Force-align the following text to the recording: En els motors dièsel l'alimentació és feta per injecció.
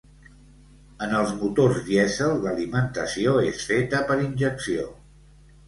En 1.07 1.13
els 1.17 1.33
motors 1.41 1.77
dièsel 1.91 2.33
l'alimentació 2.47 3.37
és 3.53 3.63
feta 3.71 4.03
per 4.11 4.19
injecció. 4.27 4.91